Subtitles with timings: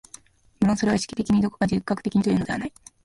[0.61, 2.73] 無論それは意識的にとか自覚的にとかいうのではない。